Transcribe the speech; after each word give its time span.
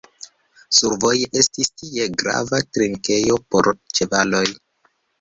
Survoje 0.77 1.27
estis 1.41 1.71
tie 1.83 2.09
grava 2.23 2.63
trinkejo 2.79 3.41
por 3.53 3.73
ĉevaloj. 3.97 4.47